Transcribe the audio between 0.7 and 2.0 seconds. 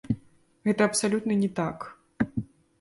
абсалютна не так.